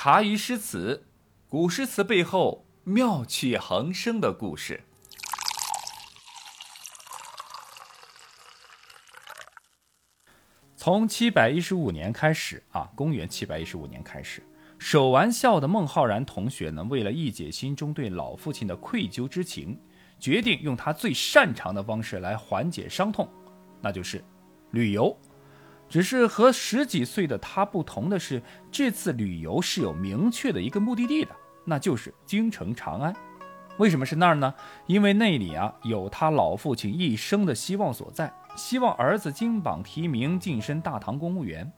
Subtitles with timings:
[0.00, 1.08] 茶余诗词，
[1.48, 4.84] 古诗词背后妙趣横生的故事。
[10.76, 14.40] 从七百一十五年开始啊，公元七百一十五年开始，
[14.78, 19.76] 守完孝的孟浩然同学呢，为了一解心中对老父亲的愧疚之情，
[20.20, 23.28] 决定用他最擅长的方式来缓解伤痛，
[23.80, 24.24] 那就是
[24.70, 25.18] 旅游。
[25.88, 31.34] 只是和十几岁的他不同的是，这次旅游是有明确的一个目的地的，
[31.64, 33.14] 那就是京城长安。
[33.78, 34.52] 为什么是那儿呢？
[34.86, 41.72] 因为那里啊有他老父亲一生的希望所在，希望儿子金榜题名，晋升大唐公务员。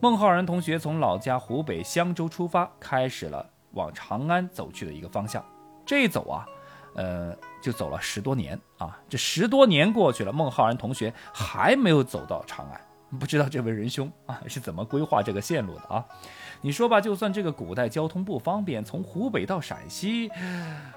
[0.00, 5.44] 孟浩然同学从老家湖北襄州出发，开始了往长安走去的一个方向。
[5.86, 6.44] 这一走啊，
[6.96, 8.98] 呃，就走了十多年啊。
[9.08, 12.80] 这十多年过去了，孟浩然同学还没有走到长安。
[13.18, 16.04] 不知道这位仁兄啊是怎么规划这个线路的啊？
[16.60, 20.30] 你说吧，就算这个古代交通不方便，从湖北到陕西，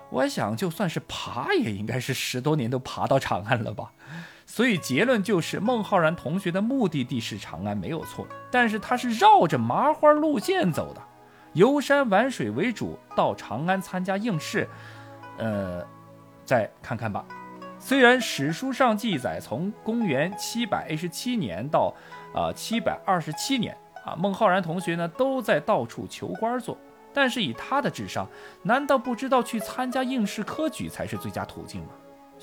[0.10, 3.92] 我想就算是爬，也应该是十多年都爬到长安了吧？
[4.46, 11.02] 所以结论就是，孟浩然同学的目的地是长安没有错，但是他是绕着麻花路线走的，
[11.54, 14.68] 游山玩水为主，到长安参加应试，
[15.38, 15.82] 呃，
[16.44, 17.26] 再看看吧。
[17.86, 21.94] 虽然史书上记载，从公元七百一十七年到，
[22.34, 26.78] 啊七百二十七年啊，孟浩然同学呢都在到处求官做，
[27.14, 28.26] 但是以他的智商，
[28.62, 31.90] 难道不知道去参加应试科举才是最佳途径吗？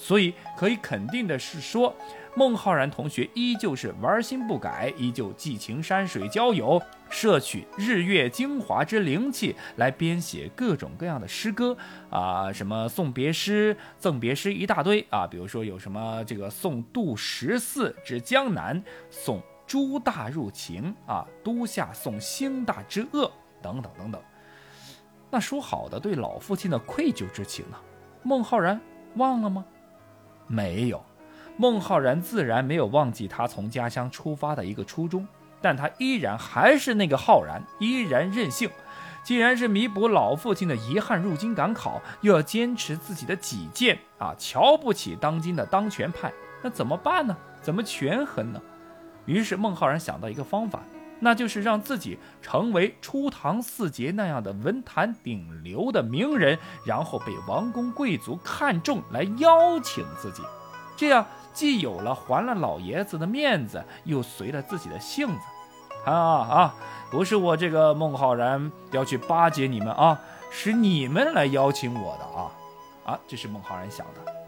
[0.00, 1.94] 所以可以肯定的是说，
[2.34, 11.76] 孟浩然同学依旧是玩心不改，依旧寄情山水交友，摄取日月精华之灵气来编写各种各样的诗歌
[12.08, 24.20] 啊，什么送别诗、赠别诗一大堆啊，比如说有什么这个送杜十四之江南，送朱大入秦啊，都下送兴大之鄂等等等等。
[25.30, 27.76] 那说好的对老父亲的愧疚之情呢？
[28.22, 28.80] 孟浩然
[29.16, 29.64] 忘了吗？
[30.50, 31.00] 没有，
[31.56, 35.24] 孟浩然自然没有忘记他从家乡出发的一个初衷，
[35.60, 38.68] 但他依然还是那个浩然，依然任性。
[39.22, 46.32] 既然是弥补老父亲的遗憾，入京赶考，又要坚持自己的己见啊，瞧不起当今的当权派，
[46.62, 47.36] 那怎么办呢？
[47.62, 48.60] 怎么权衡呢？
[49.26, 50.80] 于是孟浩然想到一个方法，
[51.20, 60.42] 那就是让自己成为初唐四杰那样的文坛顶流的名人，然后被王公贵族看中来邀请自己，
[60.96, 65.40] 这样既有了还了老爷子的面子，又随了自己的性子。
[66.06, 66.74] 啊啊！
[67.10, 70.18] 不是我这个孟浩然要去巴结你们啊，
[70.50, 72.50] 是你们来邀请我的啊
[73.04, 73.20] 啊！
[73.28, 74.39] 这是孟浩然想的。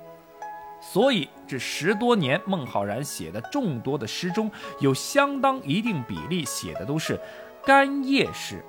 [0.82, 4.50] 所以这十多年，孟浩然写的众多的诗中，
[4.80, 7.18] 有相当一定比例写的都是
[7.64, 8.62] 干谒诗。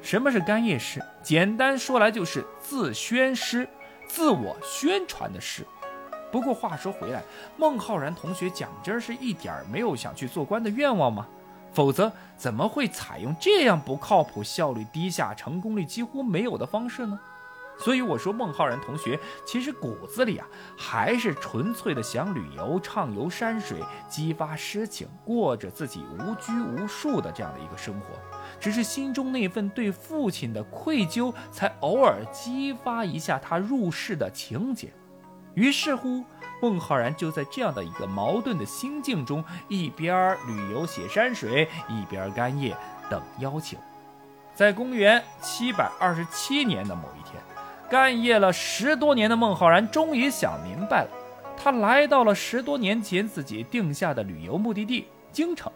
[0.00, 1.00] 什么是干谒诗？
[1.22, 3.68] 简单说来就是自宣诗，
[4.08, 5.66] 自我宣传的诗。
[6.32, 7.22] 不过话说回来，
[7.58, 11.28] 孟浩然同学讲真是一点儿没有想去做官的愿望吗？
[11.72, 17.20] 否则怎么会采用这样不靠谱、效率低下、成功率几乎没有的方式呢？
[17.80, 20.46] 所以我说，孟浩然同学其实骨子里啊，
[20.76, 28.06] 还是纯粹的想旅游、畅游山水、激发诗情，过着自己无拘无束的这样的一个生活。
[28.60, 34.92] 只是心中那份对父亲的愧疚，才偶尔激发一下他入世的情节。
[35.54, 36.22] 于是乎，
[36.60, 42.74] 孟浩然就在这样的一个矛盾的心境中，一边旅游写山水，一边干谒
[43.08, 43.78] 等邀请。
[44.54, 47.42] 在公元七百二十七年的某一天。
[47.90, 51.10] 干谒了十多年的孟浩然终于想明白了，
[51.56, 55.70] 他来到了十多年前自己定下的旅游目的地京城。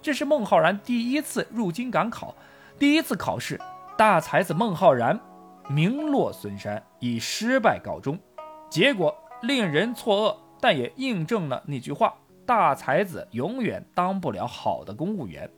[0.00, 2.32] 这是孟浩然第一次入京赶考，
[2.78, 3.60] 第一次考试，
[3.98, 5.18] 大才子孟浩然
[5.68, 8.16] 名落孙山，以失败告终。
[8.70, 9.12] 结果
[9.42, 12.14] 令人错愕，但也印证了那句话：
[12.46, 15.50] 大才子永远当不了好的公务员。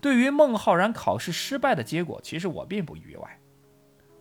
[0.00, 3.38] 对于孟浩然考试失败的结果，其实我并不意外。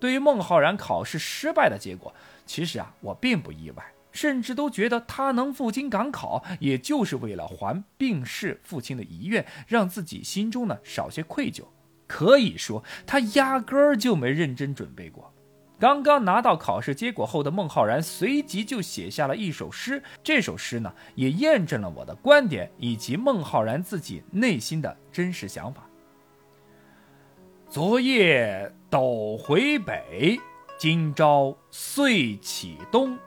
[0.04, 2.14] 对于孟浩然考试失败的结果，
[2.46, 11.64] 其实啊，我并不意外，甚至都觉得他能赴京赶考，也就是为了还病逝父亲的遗愿，让自己心中呢少些愧疚。
[12.06, 15.34] 可以说，他压根儿就没认真准备过。
[15.80, 20.04] 刚刚拿到考试结果后的孟浩然，随即就写下了一首诗。
[20.22, 25.88] 这首诗呢，也验证了我的观点以及孟浩然自己内心的真实想法。
[27.74, 30.40] 昨夜斗回北，
[30.78, 33.18] 今朝岁起东。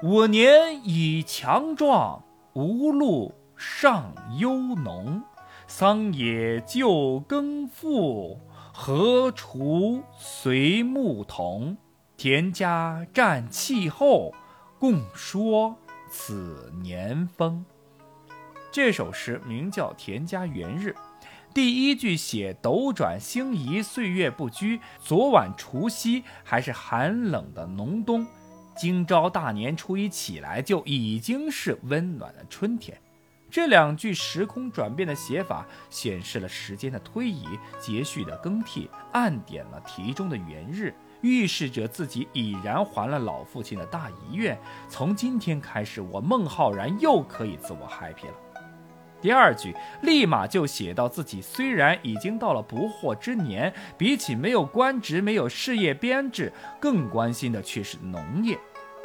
[0.00, 2.22] 我年已强壮，
[2.52, 5.20] 无路尚忧农。
[5.66, 8.38] 桑野旧耕赋，
[8.72, 11.76] 何锄随牧童？
[12.16, 14.32] 田家占气候，
[14.78, 15.76] 共说
[16.08, 17.64] 此年丰。”
[18.70, 20.90] 这首诗名叫《田家元日》，
[21.56, 24.78] 第一句写斗转星移，岁月不居。
[25.00, 28.26] 昨晚除夕还是寒冷的农冬，
[28.76, 33.00] 今朝大年初一起来就已经是温暖的春天。
[33.50, 37.46] 这两句时空转变的写法，显示了时间的推移、
[37.80, 40.92] 节序的更替，暗点了题中的元日，
[41.22, 44.58] 预示着自己已然还了老父亲的大遗愿。
[44.90, 48.34] 从今天开始，我孟浩然又可以自我 happy 了。
[49.20, 58.58] 第二句立马就写到自己虽然已经到了不惑之年，比起没有官职、没有事业编制，更关心的却是农业。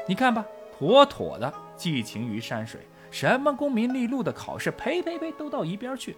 [0.07, 0.45] 你看吧，
[0.77, 2.81] 妥妥的寄情于山水。
[3.09, 6.15] 什么功名利禄的考试，呸呸呸，都到一边去。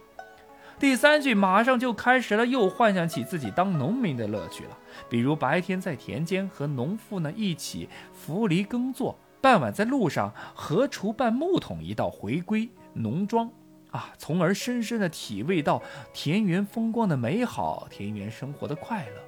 [0.78, 4.78] 第三句马上就开始了，又幻想起自己当农民的乐趣了。
[5.08, 13.50] 比如白天在田间和农妇呢一起扶犁耕作，傍晚在路上和锄伴木桶一道回归农庄，
[13.94, 15.80] 啊，从而深深的体味到
[16.12, 19.22] 田园风光的美好，田园生活的快乐。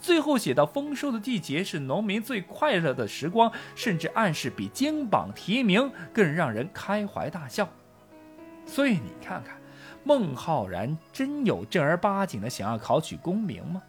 [0.00, 7.68] 最后写到丰收的季节是农民最快乐的时光，甚至暗示比金榜题名更让人开怀大笑。
[8.64, 9.56] 所以你看看，
[10.04, 13.82] 孟浩然真有正儿八经的想要考取功名吗？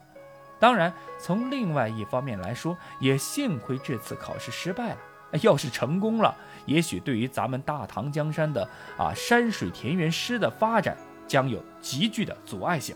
[0.60, 4.98] 当然，从另外一方面来说，也幸亏这次考试失败了。
[5.42, 6.36] 要是成功了，
[6.66, 10.96] 也许对于咱们大唐江山的啊山水田园诗的发展
[11.28, 12.96] 将有极具的阻碍性。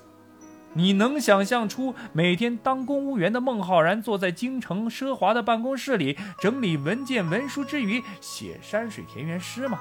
[0.74, 9.80] 你能想象出每天当公务员的孟浩然坐在京城奢华的办公室里整理文件文书之余写山水田园诗吗？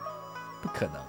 [0.62, 1.02] 不可能。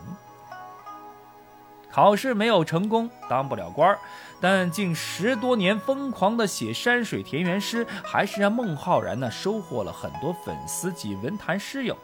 [1.94, 4.00] 考试没有成功，当不了官儿，
[4.42, 11.96] 但近十多年疯狂的写山水田园诗，还是让孟浩然呢收获了很多粉丝及文坛诗友，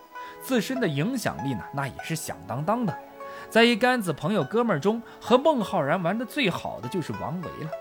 [0.44, 2.96] 自身的影响力呢那也是响当当的。
[3.50, 7.72] 在一干子朋友哥们儿中，和孟浩然玩的最好的就是王维了。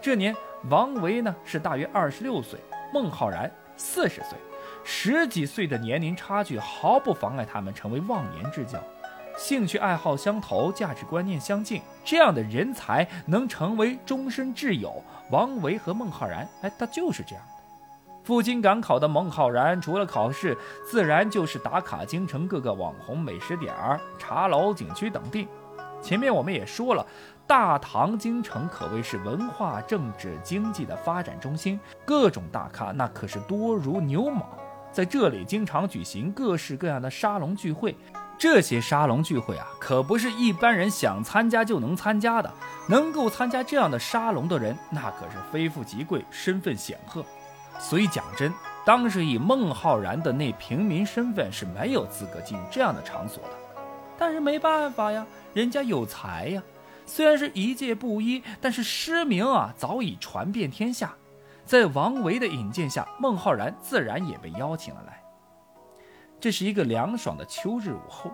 [0.00, 0.34] 这年，
[0.68, 2.58] 王维呢是大约二十六岁，
[2.92, 4.36] 孟浩然四十岁，
[4.82, 8.82] 十几岁的年龄差距毫不妨碍他们成为忘年之交。
[9.42, 15.02] 兴趣爱好相投，价值观念相近，这样的人才能成为终身挚友。
[15.32, 17.62] 王维和孟浩然，哎，他就是这样的。
[18.22, 20.56] 赴京赶考的孟浩然，除了考试，
[20.88, 25.48] 自然就是打卡京城各个网红美食点儿、茶楼、景区等地。
[26.00, 27.04] 前面我们也说了，
[27.44, 34.46] 大唐京城可谓是文化、政治、经济的发展中心，各种大咖那可是多如牛毛，
[34.92, 37.96] 在这里经常举行各式各样的沙龙聚会。
[38.38, 42.52] 这些沙龙聚会啊，可不是一般人想参加就能参加的。
[42.88, 47.24] 能够参加这样的沙龙的人，那可是非富即贵，身份显赫。
[47.78, 48.52] 所以讲真，
[48.84, 53.50] 当时以孟浩然的那平民身份是没有资格进这样的场所的。
[54.18, 55.24] 但是没办法呀，
[55.54, 56.62] 人家有才呀。
[57.06, 61.14] 虽然是一介布衣，但是诗名啊早已传遍天下。
[61.64, 65.21] 在王维的引荐下，孟浩然自然也被邀请了来。
[66.42, 68.32] 这是一个凉爽的秋日午后，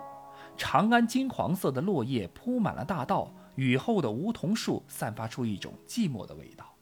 [0.57, 6.73] 长安金黄色的落叶铺满了大道，雨后的梧桐树散发出一种寂寞的味道。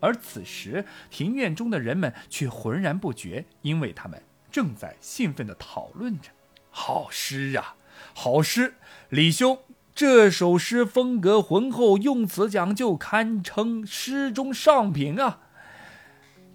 [0.00, 6.30] 而此时，庭院中的人们却浑然不觉，因为他们正在兴奋地讨论着。
[6.70, 7.76] 好诗啊，
[8.14, 8.76] 好诗！
[9.10, 9.58] 李兄，
[9.94, 15.40] 这首诗风格浑厚，用词讲究，堪称诗中上品啊！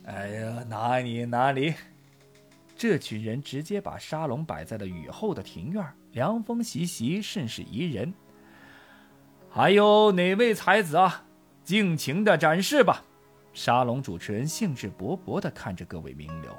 [0.05, 1.75] 哎呀，哪里哪里！
[2.77, 8.13] 这群人直接把沙龙摆在了雨后的庭院，凉风习习，甚是宜人。
[9.49, 11.25] 还有哪位才子啊？
[11.63, 13.03] 尽情的展示吧！
[13.51, 16.55] 沙龙主持人兴致勃勃地看着各位名流，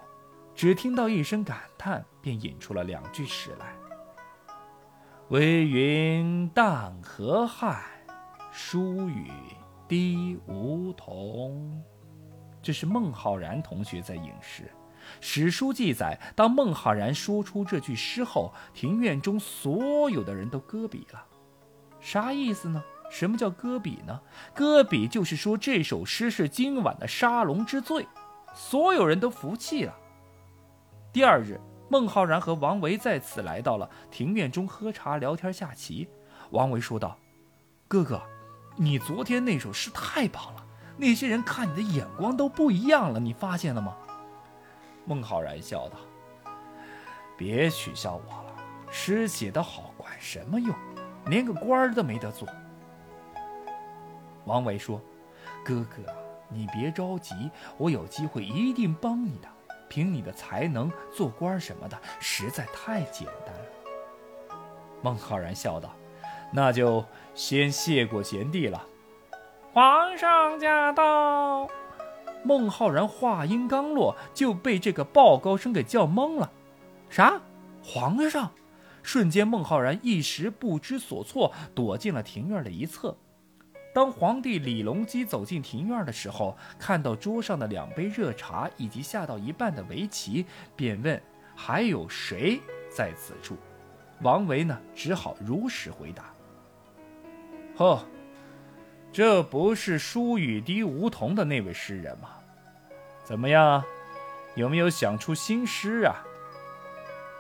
[0.57, 3.73] 只听到一声感叹，便引出了两句诗来
[5.31, 7.81] ：“微云淡河汉，
[8.51, 9.31] 疏雨
[9.87, 11.81] 滴梧桐。”
[12.61, 14.69] 这是孟浩然同学在吟诗。
[15.21, 21.25] 史书记载，当孟浩然说出这句诗后，庭院中所有的人都搁笔了。
[22.01, 22.83] 啥意思呢？
[23.11, 24.21] 什么叫搁笔呢？
[24.55, 28.07] 搁笔就是说这首诗是今晚的沙龙之最，
[28.55, 29.95] 所有人都服气了。
[31.11, 36.07] 第二日，孟浩然和王维再次来到了庭院中喝茶聊天下棋。
[36.51, 37.17] 王维说道
[37.89, 38.23] ：“哥哥，
[38.77, 40.67] 你昨天那首诗太棒了，
[40.99, 43.97] 那些人看你的眼光都不一样了，你发现了吗？”
[45.09, 45.97] 孟浩然笑道
[47.35, 48.55] ：“别取笑我了，
[48.91, 50.75] 诗写得好管什么用？
[51.27, 52.47] 连个官儿都没得做。”
[54.45, 55.01] 王维说
[55.65, 56.03] ：“哥哥。”
[56.51, 59.49] 你别着急，我有机会一定帮你的。
[59.87, 64.59] 凭你的才能做官什么的，实在太简单了。”
[65.03, 65.91] 孟浩然笑道
[66.53, 68.83] ：“那就先谢过贤弟了。”
[69.75, 71.69] 皇上驾到！
[72.49, 76.51] 孟浩然话音刚落，就被这个报告声给叫懵了。
[77.11, 77.39] 啥？
[77.85, 78.51] 皇上？
[79.03, 83.15] 瞬间，孟浩然一时不知所措，躲进了庭院的一侧。
[83.95, 91.23] 当皇帝李隆基走进庭院的时候，看到桌上的两杯热茶以及下到一半的围棋，便问
[91.55, 93.59] ：“还有谁在此处？”
[94.25, 96.33] 王维呢，只好如实回答
[97.77, 98.03] ：“呵，
[99.13, 102.31] 这不是书雨滴梧桐的那位诗人吗？
[103.29, 103.85] 怎么样，
[104.55, 106.17] 有没有想出新诗啊？”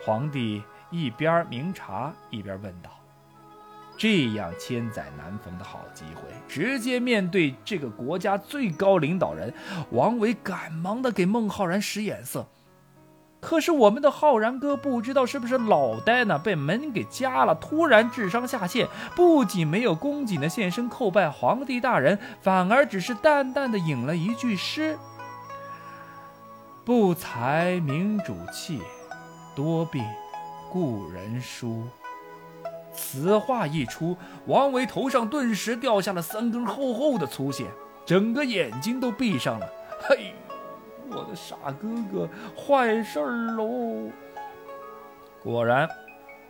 [0.04, 2.90] 皇帝一边明察一边问道
[3.96, 9.54] ：“这样千载难逢的好机会，直接面对这个国家最高领导人，
[9.90, 12.46] 王维赶忙的给孟浩然使眼色。
[13.40, 24.98] 可是我们的浩然哥不知道是不是脑袋呢被门给夹了，突然智商下线，不仅没有恭谨的现身叩拜皇帝大人，反而只是淡淡的引了一句诗
[26.88, 28.80] ：‘不才明主气。’”
[29.54, 30.02] 多病，
[30.72, 31.82] 故人疏。
[32.94, 34.16] 此话一出，
[34.46, 37.66] 王维头上顿时掉下了三根厚厚的粗线，
[38.06, 39.68] 整个眼睛都闭上了。
[40.00, 40.32] 嘿，
[41.10, 42.26] 我的傻哥哥，
[42.56, 44.10] 坏事儿喽！
[45.42, 45.86] 果然，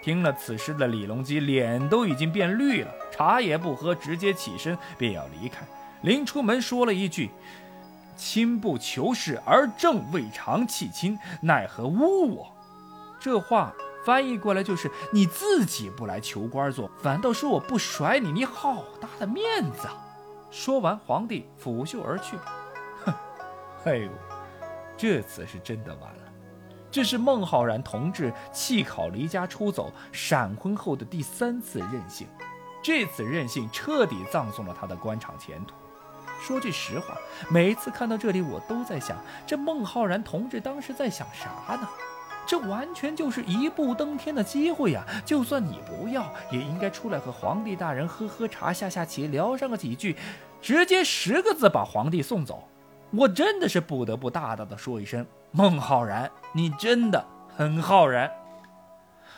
[0.00, 5.66] 听了此事的李隆基脸都已经变绿了，茶也不喝，直接起身便要离开。
[6.02, 7.28] 临出门说了一句
[8.18, 12.52] ：“亲不求事，而正未尝弃亲，奈何污我？”
[13.18, 13.72] 这话
[14.04, 19.94] 翻译过来就是：你自己不来求官做，反倒说我不甩你，你好大的面子啊！
[20.50, 22.36] 说完，皇帝拂袖而去。
[23.04, 23.14] 哼，
[23.84, 24.10] 哎呦，
[24.96, 26.22] 这次是真的完了。
[26.90, 32.26] 这是孟浩然同志弃考离家出走、闪婚后的第三次任性，
[32.82, 35.74] 这次任性彻底葬送了他的官场前途。
[36.40, 37.16] 说句实话，
[37.50, 39.16] 每次看到这里，我都在想，
[39.46, 41.88] 这孟浩然同志当时在想啥呢？
[42.46, 45.04] 这完全就是一步登天的机会呀！
[45.22, 50.16] 就算你不要，也应该出来和皇帝大人喝喝茶、下下棋、聊上个几句，
[50.62, 52.66] 直接十个字把皇帝送走。
[53.10, 57.22] 我真的是不得不大大的说一声：孟浩然，你真的
[57.54, 58.30] 很浩然。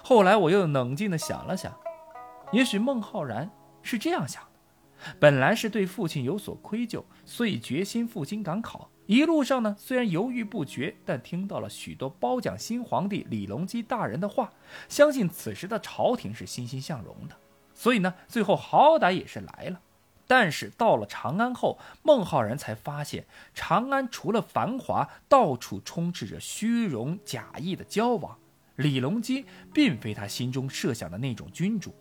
[0.05, 1.73] 后来我又冷静的想了想，
[2.53, 3.51] 也许孟浩然
[3.83, 4.41] 是这样想：
[5.19, 8.91] 本来是对父亲有所愧疚，所以决心赴京赶考。
[9.07, 14.53] 一路上呢，虽然犹豫不决，但听到了许多褒奖新皇帝李隆基大人的话，
[14.89, 17.37] 相信此时的朝廷是欣欣向荣的，
[17.75, 19.81] 所以呢，最后好歹也是来了。
[20.29, 28.39] 但是到了长安后，孟浩然才发现，长安除了繁华，到处充斥着虚荣假意的交往。
[28.77, 31.93] 李隆基并非他心中设想的那种君主。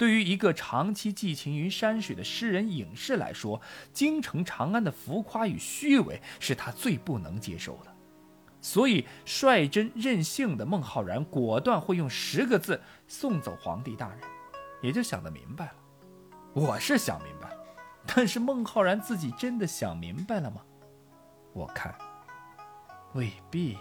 [0.00, 3.60] 对于一个长期寄情于山水的诗人隐士来说，
[3.92, 7.94] 京城长安的浮夸与虚伪是他最不能接受的。
[8.62, 14.20] 所以，率真任性的孟浩然果断会用十个字送走皇帝大人，
[14.80, 15.74] 也就想得明白了。
[16.54, 17.56] 我是想明白了，
[18.06, 20.62] 但是孟浩然自己真的想明白了吗？
[21.52, 21.94] 我看，
[23.12, 23.76] 未必。